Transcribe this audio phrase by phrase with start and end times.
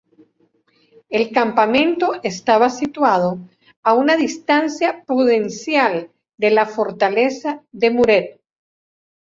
[1.09, 3.37] El campamento estaba situado
[3.83, 8.41] a una distancia prudencial de la fortaleza de Muret.